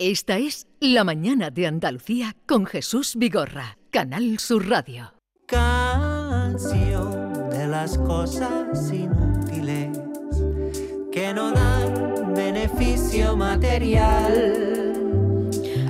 [0.00, 5.12] Esta es La Mañana de Andalucía con Jesús Vigorra, Canal Sur Radio.
[5.48, 9.98] Canción de las cosas inútiles
[11.10, 14.92] que no dan beneficio material.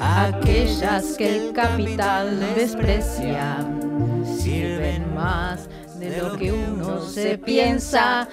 [0.01, 3.59] Aquellas que el capital desprecia
[4.25, 5.69] sirven más
[5.99, 8.27] de lo que uno se piensa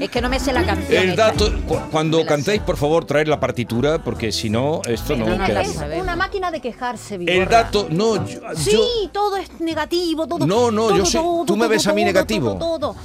[0.00, 1.02] es que no me sé la canción.
[1.02, 1.50] El dato,
[1.90, 6.16] cuando cantéis, por favor, traer la partitura, porque si no, esto no, queda Es una
[6.16, 8.26] máquina de quejarse, El dato, no.
[8.56, 10.46] sí, todo es negativo, todo.
[10.46, 11.20] No, no, yo sé.
[11.46, 12.56] tú me ves a mí negativo.
[12.56, 12.96] Todo,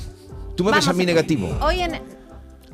[0.55, 1.49] Tú me ves a mí negativo.
[1.62, 2.02] Hoy en,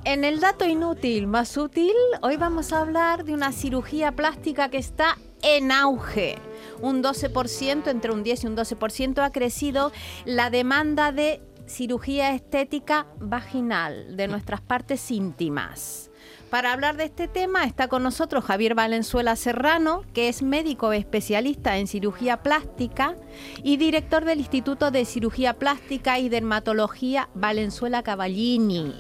[0.04, 4.78] en el dato inútil más útil, hoy vamos a hablar de una cirugía plástica que
[4.78, 6.38] está en auge
[6.82, 9.92] un 12%, entre un 10 y un 12% ha crecido
[10.26, 11.42] la demanda de
[11.72, 16.12] cirugía estética vaginal de nuestras partes íntimas.
[16.52, 21.78] Para hablar de este tema está con nosotros Javier Valenzuela Serrano, que es médico especialista
[21.78, 23.16] en cirugía plástica
[23.64, 28.94] y director del Instituto de Cirugía Plástica y Dermatología Valenzuela Cavallini.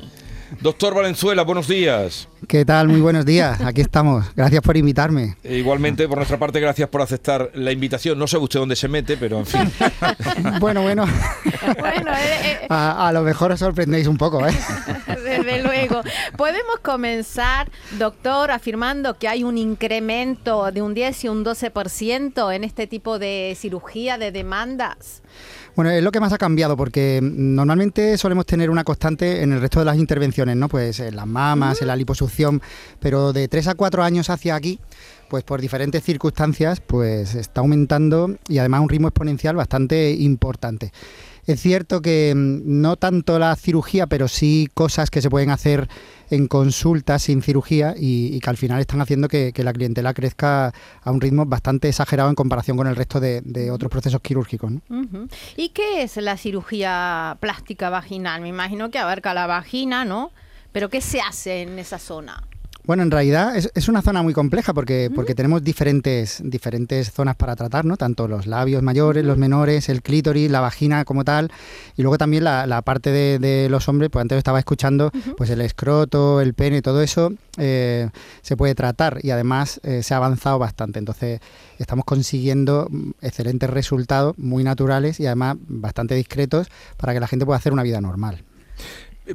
[0.59, 2.27] Doctor Valenzuela, buenos días.
[2.47, 2.89] ¿Qué tal?
[2.89, 3.61] Muy buenos días.
[3.61, 4.25] Aquí estamos.
[4.35, 5.38] Gracias por invitarme.
[5.43, 8.19] E igualmente, por nuestra parte, gracias por aceptar la invitación.
[8.19, 9.71] No sé usted dónde se mete, pero en fin.
[10.59, 11.05] bueno, bueno.
[11.80, 12.67] bueno eh, eh.
[12.69, 14.53] A, lo mejor os sorprendéis un poco, ¿eh?
[15.23, 16.02] Desde luego.
[16.35, 22.63] Podemos comenzar, doctor, afirmando que hay un incremento de un 10 y un 12% en
[22.63, 25.21] este tipo de cirugía, de demandas.
[25.75, 29.61] Bueno, es lo que más ha cambiado porque normalmente solemos tener una constante en el
[29.61, 30.67] resto de las intervenciones, ¿no?
[30.67, 32.61] Pues en las mamas, en la liposucción,
[33.00, 34.80] pero de tres a cuatro años hacia aquí,
[35.30, 40.92] pues por diferentes circunstancias, pues está aumentando y además un ritmo exponencial bastante importante.
[41.52, 45.89] Es cierto que mm, no tanto la cirugía, pero sí cosas que se pueden hacer
[46.30, 51.11] en consulta sin cirugía y, que al final están haciendo que, la clientela crezca a
[51.11, 54.71] un ritmo bastante exagerado en comparación con el resto de, otros procesos quirúrgicos.
[55.58, 58.42] ¿Y qué es la cirugía plástica vaginal?
[58.42, 60.31] Me imagino que abarca la vagina, ¿no?
[60.71, 62.47] Pero ¿qué se hace en esa zona?
[62.83, 67.55] Bueno, en realidad es, una zona muy compleja porque, porque tenemos diferentes, diferentes zonas para
[67.55, 67.95] tratar, ¿no?
[67.95, 71.52] Tanto los labios mayores, los menores, el clítoris, la vagina como tal,
[71.95, 76.41] y luego también la, parte de, los hombres, pues antes estaba escuchando, pues el escroto,
[76.41, 78.09] el pene, todo eso eh,
[78.41, 80.97] se puede tratar y además eh, se ha avanzado bastante.
[80.97, 81.39] Entonces
[81.77, 82.89] estamos consiguiendo
[83.21, 87.83] excelentes resultados, muy naturales y además bastante discretos para que la gente pueda hacer una
[87.83, 88.43] vida normal.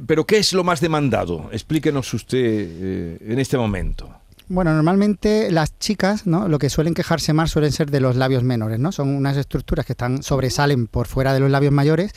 [0.05, 1.49] Pero ¿qué es lo más demandado?
[1.51, 4.09] Explíquenos usted eh, en este momento.
[4.49, 6.47] Bueno, normalmente las chicas, ¿no?
[6.47, 8.93] Lo que suelen quejarse más suelen ser de los labios menores, ¿no?
[8.93, 12.13] Son unas estructuras que están sobresalen por fuera de los labios mayores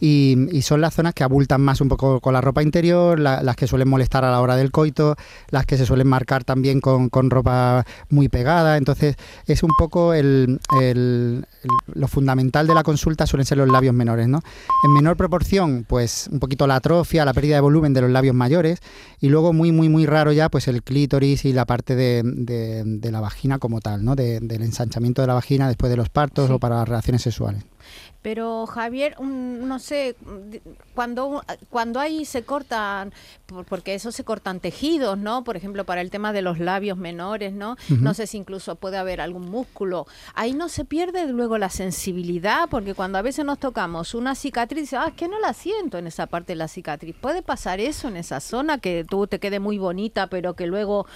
[0.00, 3.66] y, son las zonas que abultan más un poco con la ropa interior, las que
[3.66, 5.16] suelen molestar a la hora del coito,
[5.50, 8.76] las que se suelen marcar también con, ropa muy pegada.
[8.76, 9.16] Entonces
[9.46, 10.60] es un poco el,
[11.94, 14.28] lo fundamental de la consulta suelen ser los labios menores.
[14.28, 14.40] ¿no?
[14.84, 18.34] En menor proporción, pues un poquito la atrofia, la pérdida de volumen de los labios
[18.34, 18.80] mayores
[19.20, 23.12] y luego muy, muy, muy raro ya pues el clítoris y la parte de, de,
[23.12, 24.16] la vagina como tal, ¿no?
[24.16, 27.64] del ensanchamiento de la vagina después de los partos o para las relaciones sexuales.
[28.22, 30.16] Pero Javier, no sé,
[30.94, 33.12] cuando, cuando ahí se cortan,
[33.68, 35.44] porque eso se cortan tejidos, ¿no?
[35.44, 37.76] Por ejemplo, para el tema de los labios menores, ¿no?
[37.88, 40.06] No sé si incluso puede haber algún músculo.
[40.34, 44.92] Ahí no se pierde luego la sensibilidad, porque cuando a veces nos tocamos una cicatriz,
[44.94, 47.14] ah, es que no la siento en esa parte de la cicatriz.
[47.20, 51.06] ¿Puede pasar eso en esa zona, que tú te quede muy bonita, pero que luego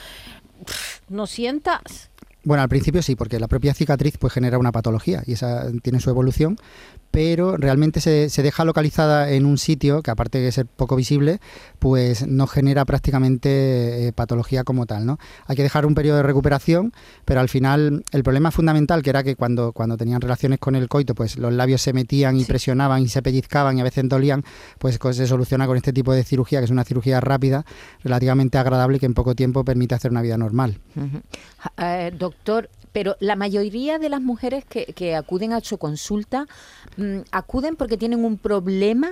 [1.09, 2.11] no sientas?
[2.45, 6.01] Bueno, al principio sí, porque la propia cicatriz pues genera una patología y esa tiene
[6.01, 6.57] su evolución,
[7.11, 11.41] pero realmente se, se, deja localizada en un sitio que aparte de ser poco visible,
[11.79, 15.19] pues no genera prácticamente eh, patología como tal, ¿no?
[15.47, 16.93] Hay que dejar un periodo de recuperación,
[17.25, 20.89] pero al final el problema fundamental que era que cuando, cuando tenían relaciones con el
[20.89, 24.45] coito, pues los labios se metían y presionaban y se pellizcaban y a veces dolían,
[24.79, 27.65] pues se soluciona con este tipo de cirugía, que es una cirugía rápida,
[28.03, 30.79] relativamente agradable y que en poco tiempo permite hacer una vida normal.
[31.79, 32.69] Eh, doctor,
[32.99, 36.49] pero la mayoría de las mujeres que, que acuden a su consulta
[36.97, 39.09] mm, acuden porque tienen un problema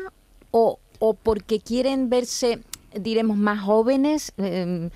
[0.50, 2.59] o, o porque quieren verse
[3.00, 4.91] diremos más jóvenes eh,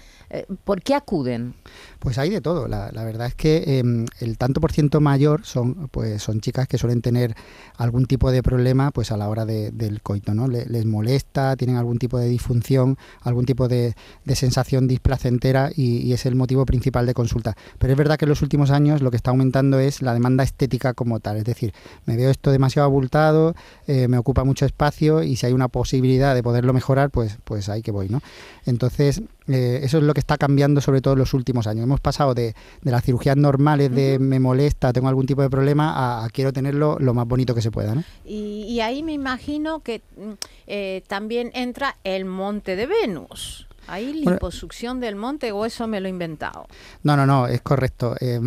[0.64, 1.54] ¿Por qué acuden?
[1.98, 2.68] Pues hay de todo.
[2.68, 6.78] La, verdad es que em, el tanto por ciento mayor son, pues, son chicas que
[6.78, 7.34] suelen tener
[7.76, 10.34] algún tipo de problema pues, a la hora del coito.
[10.34, 10.48] ¿no?
[10.48, 13.94] les molesta, tienen algún tipo de disfunción, algún tipo de,
[14.34, 17.56] sensación displacentera y, es el motivo principal de consulta.
[17.78, 20.44] Pero es verdad que en los últimos años lo que está aumentando es la demanda
[20.44, 21.36] estética como tal.
[21.36, 21.72] Es decir,
[22.06, 23.54] me veo esto demasiado abultado,
[23.86, 27.68] eh, me ocupa mucho espacio y si hay una posibilidad de poderlo mejorar, pues, pues
[27.68, 28.08] ahí que voy.
[28.08, 28.20] ¿no?
[28.64, 29.22] Entonces,
[29.52, 31.84] Eh, eso es lo que está cambiando sobre todo en los últimos años.
[31.84, 35.92] Hemos pasado de, de las cirugías normales de me molesta, tengo algún tipo de problema,
[35.92, 37.94] a, a quiero tenerlo lo más bonito que se pueda.
[37.94, 38.04] ¿no?
[38.24, 40.30] Y, y ahí me imagino que mm,
[40.66, 43.66] eh, también entra el monte de Venus.
[43.92, 46.66] ¿Hay Bueno, liposucción del monte o eso me lo he inventado?
[47.02, 48.14] No, no, no, es correcto.
[48.20, 48.40] Eh,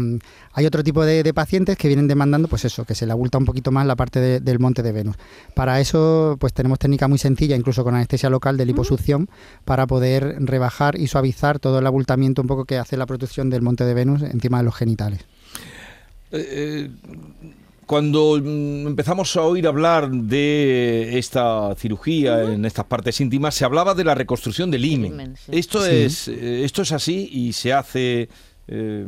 [0.54, 3.38] hay otro tipo de, de pacientes que vienen demandando, pues eso, que se le abulta
[3.38, 5.16] un poquito más la parte de- del monte de Venus.
[5.54, 9.30] Para eso, pues tenemos técnica muy sencilla, incluso con anestesia local de liposucción,
[9.66, 13.62] para poder rebajar y suavizar todo el abultamiento un poco que hace la protección del
[13.62, 15.22] monte de Venus encima de los genitales.
[16.32, 16.90] Eh,
[17.86, 23.94] cuando mm, empezamos a oír hablar de esta cirugía en estas partes íntimas, se hablaba
[23.94, 25.36] de la reconstrucción del himen.
[25.38, 25.52] sí.
[25.58, 25.92] Esto, Sí.
[25.92, 28.30] es, eh, esto es así y se hace
[28.68, 29.08] eh,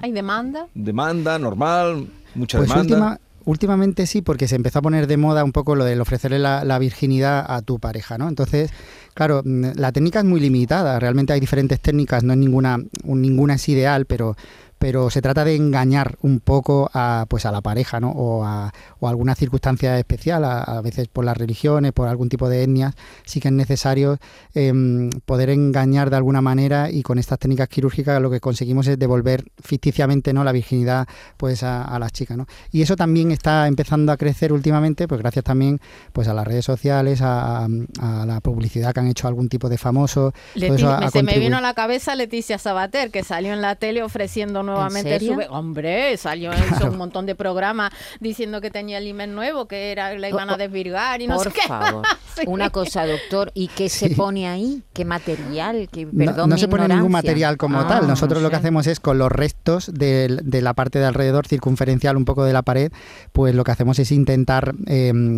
[0.00, 0.66] ¿Hay demanda?
[0.74, 2.94] demanda normal, mucha Pues demanda.
[2.94, 6.38] última- últimamente sí, porque se empezó a poner de moda un poco lo del ofrecerle
[6.38, 8.28] la, la virginidad a tu pareja, ¿no?
[8.28, 8.70] Entonces,
[9.14, 13.22] claro, mm, la técnica es muy limitada, realmente hay diferentes técnicas, no es ninguna, un-
[13.22, 14.36] ninguna es ideal, pero
[14.78, 18.10] pero se trata de engañar un poco a pues a la pareja ¿no?
[18.10, 22.28] o a, o a alguna circunstancia especial a, a veces por las religiones por algún
[22.28, 22.94] tipo de etnias
[23.24, 24.18] sí que es necesario
[24.54, 28.98] em, poder engañar de alguna manera y con estas técnicas quirúrgicas lo que conseguimos es
[28.98, 32.46] devolver ficticiamente no la virginidad pues a, a las chicas ¿no?
[32.72, 35.80] y eso también está empezando a crecer últimamente pues gracias también
[36.12, 37.64] pues a las redes sociales a,
[38.00, 41.06] a la publicidad que han hecho algún tipo de famoso todo Leti- eso ha- me-
[41.06, 44.62] ha se me vino a la cabeza Leticia Sabater, que salió en la tele ofreciendo
[44.74, 45.32] nuevamente serio?
[45.32, 45.38] su...
[45.38, 46.90] be- Hombre, salió en Claro.
[46.92, 50.56] un montón de programas diciendo que tenía el imen nuevo, que era la iban a
[50.56, 51.68] desvirgar y no Por sé qué.
[51.68, 52.04] favor.
[52.38, 52.44] Sí.
[52.46, 54.14] Una cosa, doctor, ¿y qué se Sí.
[54.14, 54.84] pone ahí?
[54.92, 55.88] ¿Qué material?
[55.90, 58.06] ¿Qué, No- perdón no, mi se pone ningún material como Ah, tal.
[58.06, 62.16] Nosotros no lo que hacemos es con los restos de, la parte de alrededor circunferencial
[62.16, 62.92] un poco de la pared,
[63.32, 65.36] pues lo que hacemos es intentar eh,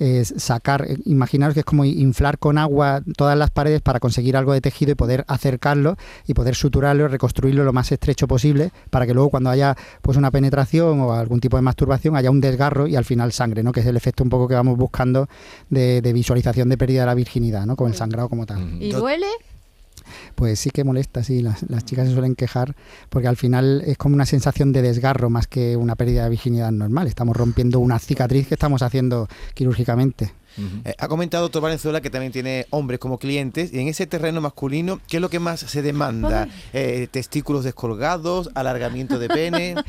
[0.00, 4.36] es sacar, eh, imaginaros que es como inflar con agua todas las paredes para conseguir
[4.36, 5.96] algo de tejido y poder acercarlo
[6.26, 10.16] y poder suturarlo y reconstruirlo lo más estrecho posible para que luego cuando haya pues
[10.16, 13.72] una penetración o algún tipo de masturbación haya un desgarro y al final sangre, ¿no?
[13.72, 15.28] que es el efecto un poco que vamos buscando
[15.68, 17.76] de, de visualización de pérdida de la virginidad, ¿no?
[17.76, 18.82] con el sangrado como tal.
[18.82, 19.26] ¿Y duele?
[20.34, 22.74] Pues sí que molesta, sí, las, las chicas se suelen quejar
[23.08, 26.72] porque al final es como una sensación de desgarro más que una pérdida de virginidad
[26.72, 27.06] normal.
[27.06, 30.32] Estamos rompiendo una cicatriz que estamos haciendo quirúrgicamente.
[30.66, 30.80] Ujú.
[30.84, 34.40] Eh, ha comentado doctor Valenzuela que también tiene hombres como clientes y en ese terreno
[34.40, 36.48] masculino, ¿qué es lo que más se demanda?
[36.72, 39.74] Eh, testículos descolgados, alargamiento de pene.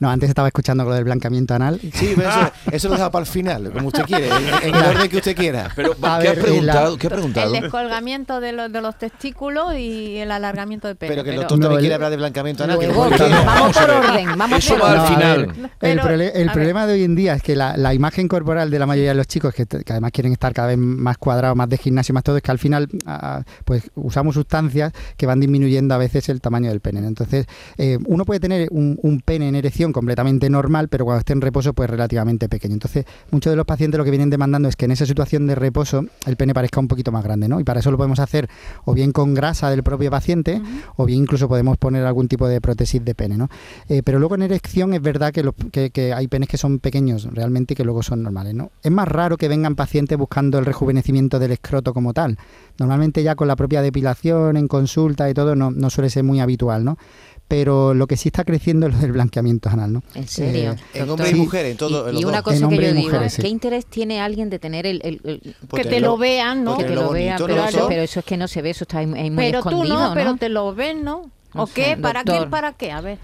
[0.00, 1.80] No, antes estaba escuchando lo del blanqueamiento anal.
[1.80, 4.84] Sí, pero eso, eso lo deja para el final, como usted quiere, en, en el
[4.84, 5.70] orden que usted quiera.
[5.76, 7.52] Pero, ¿qué, ver, ha preguntado, la- ¿qué ha El preguntado?
[7.52, 11.12] descolgamiento de, los de los testículos y el alargamiento de pene.
[11.12, 12.78] Pero que el doctor No, también el- quiere hablar de blanqueamiento anal.
[12.78, 13.34] que Luego, no que quiere.
[13.44, 15.46] vamos por orden, vamos Eso por va al No, final.
[15.46, 17.94] ver, el Pero, prole- el a problema de hoy en día es que la, la
[17.94, 20.78] imagen corporal de la mayoría de los chicos, que, que además quieren estar cada vez
[20.78, 24.92] más cuadrados, más de gimnasio, más todo, es que al final ah, pues usamos sustancias
[25.16, 27.04] que van disminuyendo a veces el tamaño del pene.
[27.06, 27.46] Entonces,
[27.78, 31.40] eh, uno puede tener un, un pene en erección completamente normal, pero cuando esté en
[31.40, 32.74] reposo, pues relativamente pequeño.
[32.74, 35.54] Entonces, muchos de los pacientes lo que vienen demandando es que en esa situación de
[35.54, 37.60] reposo el pene parezca un poquito más grande, ¿no?
[37.60, 38.48] Y para eso lo podemos hacer
[38.84, 40.60] o bien con grasa del propio paciente,
[40.96, 43.48] o bien incluso podemos poner algún tipo de prótesis de pene, ¿no?
[43.88, 46.78] Eh, pero luego en erección es verdad que, los- que- que hay penes que son
[46.78, 48.70] pequeños realmente y que luego son normales, ¿no?
[48.82, 52.38] Es más raro que vengan pacientes buscando el rejuvenecimiento del escroto como tal.
[52.78, 56.40] Normalmente ya con la propia depilación, en consulta y todo, no, no suele ser muy
[56.40, 56.98] habitual, ¿no?
[57.46, 60.02] Pero lo que sí está creciendo es lo del blanqueamiento anal, ¿no?
[60.14, 60.72] En serio.
[60.94, 62.10] Eh, En hombres y mujeres, en todo.
[62.10, 63.42] Y, y una cosa En que hombres yo y digo, mujeres, sí.
[63.42, 65.00] ¿qué interés tiene alguien de tener el...
[65.04, 66.78] el- el- Pues que te lo vean, ¿no?
[66.78, 67.88] que te lo vea, bonito, pero, ¿no, doctor?
[67.88, 70.08] pero eso es que no se ve, eso está ahí, ahí muy Pero tú no,
[70.08, 70.14] ¿no?
[70.14, 71.30] pero te lo ven, ¿no?
[71.54, 71.96] ¿O qué?
[72.00, 72.46] ¿Para qué?
[72.50, 72.90] ¿Para qué?
[72.92, 73.18] A ver.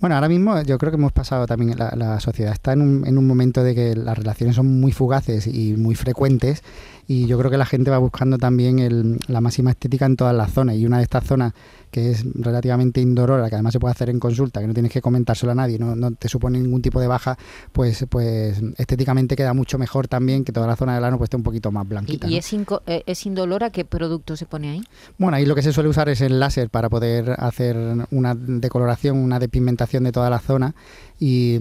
[0.00, 3.06] Bueno, ahora mismo yo creo que hemos pasado también, la, la sociedad está en un,
[3.06, 6.62] en un momento de que las relaciones son muy fugaces y muy frecuentes
[7.08, 10.34] y yo creo que la gente va buscando también el- la máxima estética en todas
[10.34, 11.52] las zonas y una de estas zonas
[11.90, 15.02] que es relativamente indolora, que además se puede hacer en consulta, que no tienes que
[15.02, 17.36] comentárselo a nadie, no, no te supone ningún tipo de baja,
[17.72, 21.36] pues, pues estéticamente queda mucho mejor también que toda la zona del ano pues esté
[21.36, 22.28] un poquito más ¿Y, blanquita.
[22.28, 22.50] y es,
[22.86, 23.68] eh, es indolora?
[23.70, 24.82] ¿Qué producto se pone ahí?
[25.18, 27.76] Bueno, ahí lo que se suele usar es el láser para poder hacer
[28.10, 30.74] una decoloración, una despigmentación de toda la zona
[31.18, 31.58] y,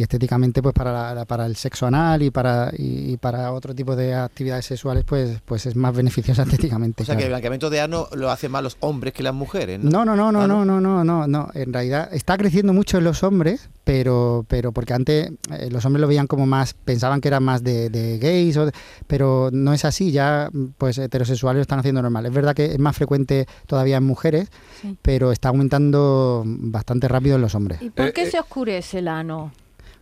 [0.00, 3.94] y estéticamente pues para, la- para el sexo anal y para, y, para otro tipo
[3.94, 7.02] de actividades sexuales pues, pues es más beneficiosa estéticamente.
[7.02, 9.78] O sea que el blanqueamiento de ano lo hacen más los hombres que las mujeres,
[9.78, 9.90] ¿no?
[9.90, 11.48] No, no, no, no, Ah, no, no, no, no, no.
[11.52, 16.00] En realidad está creciendo mucho en los hombres, pero, pero porque antes eh, los hombres
[16.00, 18.72] lo veían como más, pensaban que era más de, de gays, o de-
[19.06, 20.12] pero no es así.
[20.12, 22.24] Ya, pues heterosexuales lo están haciendo normal.
[22.24, 24.48] Es verdad que es más frecuente todavía en mujeres,
[24.80, 24.96] Sí.
[25.02, 27.82] pero está aumentando bastante rápido en los hombres.
[27.82, 28.30] ¿Y por Eh, qué eh.
[28.30, 29.52] se oscurece el ano?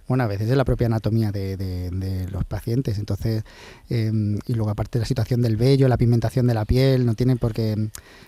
[0.08, 2.98] Bueno, a veces es la propia anatomía de, de- de los pacientes.
[2.98, 3.44] Entonces,
[3.90, 4.10] eh,
[4.46, 7.52] y luego aparte la situación del vello, la pigmentación de la piel, no tiene por
[7.52, 7.76] qué,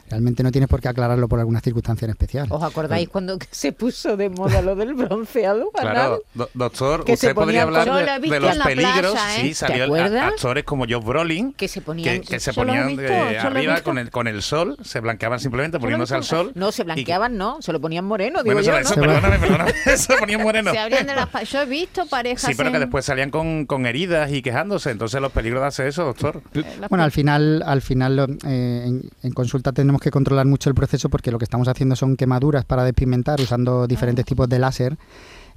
[0.09, 2.47] realmente no tienes por qué aclararlo por alguna circunstancia en especial.
[2.51, 5.71] ¿Os acordáis cuando se puso de moda lo del bronceado?
[5.73, 9.15] Claro, do- doctor, Que usted podría hablar lo de, de los peligros.
[9.15, 9.19] ¿eh?
[9.41, 12.65] Sí, ¿Te salió a- actores como Josh Brolin Que se ponían- que, que se Yo
[12.65, 15.79] lo he ponían visto, eh, lo arriba con el con el sol, se blanqueaban simplemente
[15.79, 16.53] lo poniéndose al sol.
[16.55, 19.73] No, se y- blanqueaban, no, se lo ponían moreno, digo Bueno, yo, eso, perdóname, perdóname,
[19.97, 20.73] se ponían moreno.
[20.73, 22.50] Se abrían de las Yo visto parejas.
[22.50, 24.91] Sí, pero que en- después salían con, con heridas y quejándose.
[24.91, 26.43] Entonces, los peligros de hacer eso, doctor.
[26.91, 31.09] Bueno, al final, al final eh, en, en consulta tenemos que controlar mucho el proceso
[31.09, 34.99] porque lo que estamos haciendo son quemaduras para despigmentar usando diferentes tipos de láser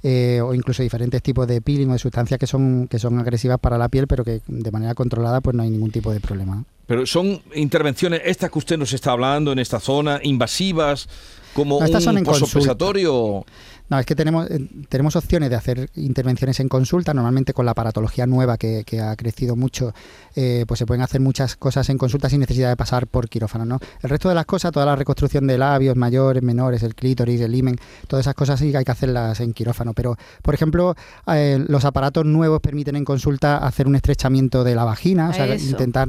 [0.02, 3.58] eh, o incluso diferentes tipos de peeling o de sustancias que son que son agresivas
[3.58, 6.64] para la piel, pero que de manera controlada pues no hay ningún tipo de problema.
[6.86, 11.08] Pero son intervenciones, estas que usted nos está hablando en esta zona, invasivas,
[11.54, 12.52] como No, estas son un en consulta.
[12.52, 13.46] posoperatorio.
[13.94, 17.14] No, es que tenemos, eh, tenemos opciones de hacer intervenciones en consulta.
[17.14, 19.94] Normalmente con la aparatología nueva que, que ha crecido mucho,
[20.34, 23.64] eh, pues se pueden hacer muchas cosas en consulta sin necesidad de pasar por quirófano.
[23.64, 23.78] ¿no?
[24.02, 27.54] El resto de las cosas, toda la reconstrucción de labios mayores, menores, el clítoris, el
[27.54, 27.76] himen,
[28.08, 29.92] todas esas cosas sí que hay que hacerlas en quirófano.
[29.94, 30.96] Pero, por ejemplo,
[31.28, 35.46] eh, los aparatos nuevos permiten en consulta hacer un estrechamiento de la vagina, o sea,
[35.46, 35.66] Eso.
[35.70, 36.08] intentar,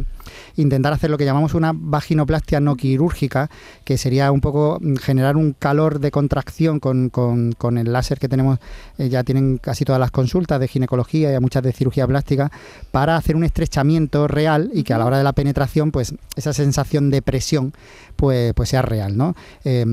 [0.56, 3.50] intentar hacer lo que llamamos una vaginoplastia no quirúrgica,
[3.84, 8.20] que sería un poco mm, generar un calor de contracción con, con- con el láser
[8.20, 8.60] que tenemos,
[8.98, 12.52] eh, ya tienen casi todas las consultas de ginecología y a muchas de cirugía plástica,
[12.92, 16.54] para hacer un estrechamiento real y que a la hora de la penetración, pues esa
[16.54, 17.74] sensación de presión,
[18.16, 19.36] pues, pues sea real, ¿no?
[19.64, 19.86] Eh,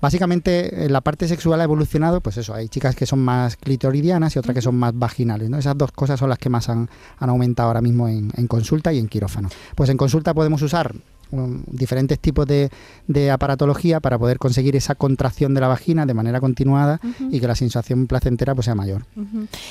[0.00, 4.36] básicamente, eh, la parte sexual ha evolucionado, pues eso, hay chicas que son más clitoridianas
[4.36, 5.58] y otras que son más vaginales, ¿no?
[5.58, 6.88] Esas dos cosas son las que más han,
[7.18, 9.48] han aumentado ahora mismo en, en consulta y en quirófano.
[9.74, 10.94] Pues en consulta podemos usar
[11.30, 12.70] um, diferentes tipos de,
[13.06, 17.00] de aparatología para poder conseguir esa contracción de la vagina de manera continuada
[17.30, 19.06] y que la sensación placentera pues sea mayor.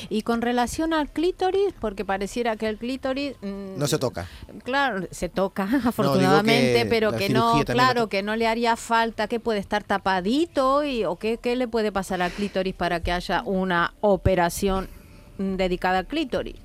[0.10, 3.36] Y con relación al clítoris, porque pareciera que el clítoris...
[3.42, 4.28] mm, No se toca.
[4.64, 9.40] Claro, se toca afortunadamente, que pero que no, claro, que no le haría falta, que
[9.40, 13.44] puede estar tapadito y o qué, qué le puede pasar al clítoris para que haya
[13.44, 14.88] una operación
[15.38, 16.56] dedicada al clítoris.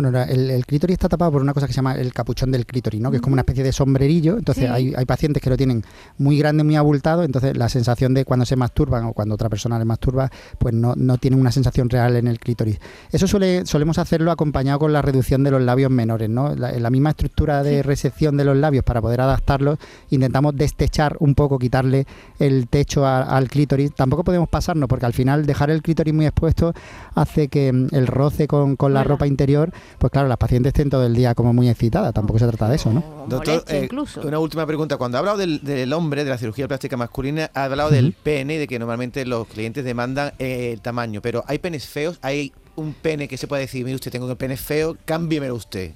[0.00, 2.66] Bueno, el, el clítoris está tapado por una cosa que se llama el capuchón del
[2.66, 3.10] clítoris, ¿no?
[3.10, 4.38] Que es como una especie de sombrerillo.
[4.38, 4.70] Entonces Sí.
[4.70, 5.82] hay, hay pacientes que lo tienen
[6.18, 7.24] muy grande, muy abultado.
[7.24, 10.94] Entonces la sensación de cuando se masturban o cuando otra persona le masturba, pues no,
[10.96, 12.78] no tienen una sensación real en el clítoris.
[13.10, 16.54] Eso suele, solemos hacerlo acompañado con la reducción de los labios menores, ¿no?
[16.54, 19.78] La, misma estructura de resección de los labios para poder adaptarlos,
[20.10, 22.06] intentamos destechar un poco, quitarle
[22.38, 23.92] el techo a- al clítoris.
[23.96, 26.72] Tampoco podemos pasarnos porque al final dejar el clítoris muy expuesto
[27.16, 30.90] hace que mm, el roce con, con la ropa interior, pues claro, las pacientes estén
[30.90, 32.12] todo el día como muy excitadas.
[32.12, 33.02] Tampoco se trata de eso, ¿no?
[33.28, 34.20] Doctor, eh, incluso.
[34.22, 34.96] una última pregunta.
[34.96, 38.58] Cuando ha hablado del, del hombre, de la cirugía plástica masculina, ha hablado del pene,
[38.58, 42.94] de que normalmente los clientes demandan eh, el tamaño, pero hay penes feos, hay un
[42.94, 45.92] pene que se puede decir, mire usted, tengo el pene feo, cámbiemelo usted.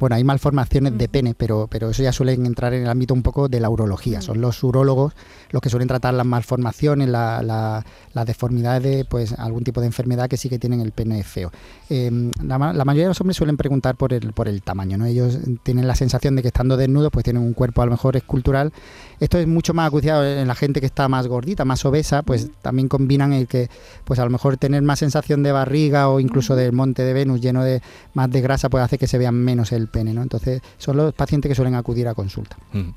[0.00, 3.22] Bueno, hay malformaciones de pene, pero, pero eso ya suelen entrar en el ámbito un
[3.22, 4.20] poco de la urología.
[4.22, 5.12] Son los urólogos
[5.50, 9.86] los que suelen tratar las malformaciones, la- la- las deformidades de pues, algún tipo de
[9.86, 11.52] enfermedad que sí que tienen el pene feo.
[11.90, 12.10] Eh,
[12.42, 14.96] la, ma- la mayoría de los hombres suelen preguntar por el, por el tamaño.
[14.96, 15.04] ¿no?
[15.06, 18.16] Ellos tienen la sensación de que estando desnudos pues tienen un cuerpo a lo mejor
[18.16, 18.72] escultural.
[19.20, 22.48] Esto es mucho más acuciado en la gente que está más gordita, más obesa, pues
[22.62, 23.68] también combinan el que
[24.04, 27.40] pues a lo mejor tener más sensación de barriga o incluso del monte de Venus
[27.42, 27.82] lleno de
[28.14, 30.22] más de grasa puede hacer que se vean menos el pene, ¿no?
[30.22, 32.56] Entonces son los pacientes que suelen acudir a consulta.
[32.72, 32.90] Mm.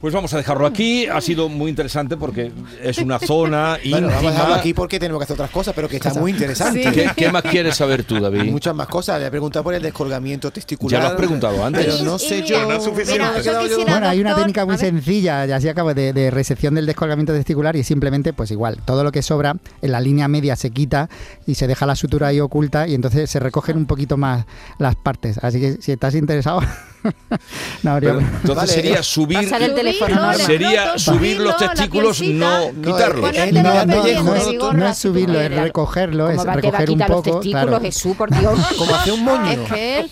[0.00, 1.06] Pues vamos a dejarlo aquí.
[1.06, 5.18] Ha sido muy interesante porque es una zona Bueno, vamos a dejarlo aquí porque tenemos
[5.18, 6.84] que hacer otras cosas, pero que está muy interesante.
[6.84, 6.90] Sí.
[6.92, 8.44] ¿Qué, qué más quieres saber tú, Hay David?
[8.52, 9.20] muchas más cosas.
[9.20, 11.00] Le he preguntado por el descolgamiento testicular.
[11.00, 11.84] Ya lo has preguntado antes.
[11.84, 12.62] Pero no Y sé yo.
[12.68, 13.24] no es suficiente.
[13.24, 14.86] mira, yo- quisiera- Bueno, hay una doctor, técnica muy a ver.
[14.90, 19.02] sencilla, ya así acabo, de, de resección del descolgamiento testicular y simplemente, pues igual, todo
[19.02, 21.08] lo que sobra en la línea media se quita
[21.44, 24.46] y se deja la sutura ahí oculta y entonces se recogen un poquito más
[24.78, 25.38] las partes.
[25.42, 26.60] Así que si estás interesado,
[27.82, 28.14] no habría...
[28.14, 28.72] Pero, entonces Vale.
[28.72, 33.30] sería subir, el teléfono, sería subir los testículos, no quitarlos.
[33.34, 36.98] es- los no, es, no subirlo, es recogerlo, es ¿Cómo va a quedar recoger un
[36.98, 37.22] los poco.
[37.22, 37.80] testículos, claro.
[37.80, 38.58] Jesús, por Dios?
[38.78, 39.50] Como hacer un moño.
[39.50, 40.10] Es que él,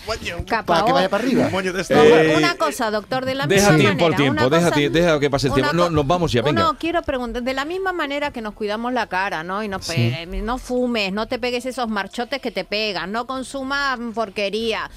[0.65, 1.49] Para que vaya para arriba.
[1.89, 5.29] Eh, una cosa, doctor, de la Deja misma tiempo al manera, tiempo, deja, deja que
[5.29, 5.73] pase el tiempo.
[5.73, 6.61] No, nos vamos ya, venga.
[6.61, 9.63] No, quiero preguntar, de la misma manera que nos cuidamos la cara, ¿no?
[9.63, 9.79] Y no
[10.57, 14.89] fumes, no te pegues esos marchotes que te pegan, no consumas porquería.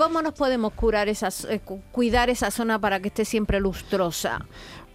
[0.00, 4.38] ¿Cómo nos podemos curar esas, eh, cu- cuidar esa zona para que esté siempre lustrosa?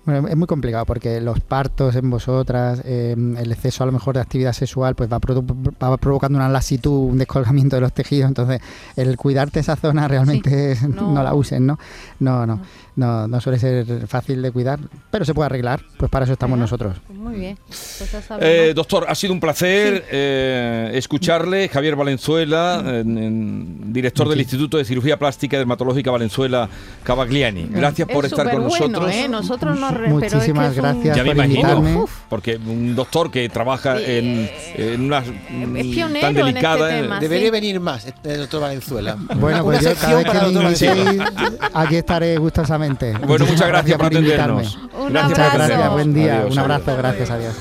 [0.06, 4.16] Bueno, es muy complicado porque los partos en vosotras, eh, el exceso a lo mejor
[4.16, 8.28] de actividad sexual, pues va, produ- va provocando una lasitud, un descolgamiento de los tejidos.
[8.28, 8.62] Entonces,
[8.96, 11.24] el cuidarte esa zona realmente no, no.
[11.24, 11.80] la usen, ¿no?
[12.20, 12.62] No, no,
[12.96, 15.82] no, no suele ser fácil de cuidar, pero se puede arreglar.
[15.98, 16.98] Pues para eso estamos nosotros.
[17.08, 17.58] Pues Muy bien.
[17.68, 18.14] Pues.
[18.42, 21.68] Eh, doctor, ha sido un placer eh, escucharle.
[21.68, 26.70] Javier Valenzuela, en- en- director del Instituto de Cirugía Plástica y Dermatológica Valenzuela
[27.04, 27.70] Cavagliani.
[27.72, 29.12] Gracias por Es estar con nosotros.
[29.12, 29.28] ¿eh?
[29.28, 32.56] Nosotros nos re- pero es que Muchísimas es un- gracias Ya me por imagino, porque
[32.58, 36.88] un doctor que trabaja en, en una tan en delicada.
[36.90, 37.20] este eh, tema.
[37.20, 37.52] Debería sí.
[37.52, 39.18] venir más el doctor Valenzuela.
[39.36, 41.22] Bueno, pues yo cada vez que invitéis,
[41.74, 43.14] aquí estaré gustosamente.
[43.26, 44.62] Bueno, muchas gracias por invitarme.
[44.62, 44.80] atendernos.
[44.98, 45.68] Un Gracias Muchas abrazo.
[45.70, 46.72] gracias, buen día, Adiós, un adiós.
[46.80, 47.56] abrazo, gracias, adiós.